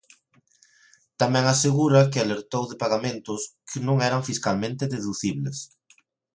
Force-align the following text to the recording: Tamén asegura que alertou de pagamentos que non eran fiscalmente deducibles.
Tamén 1.21 1.45
asegura 1.47 2.09
que 2.11 2.19
alertou 2.21 2.63
de 2.67 2.79
pagamentos 2.83 3.41
que 3.69 3.79
non 3.87 3.97
eran 4.09 4.27
fiscalmente 4.29 4.89
deducibles. 4.93 5.57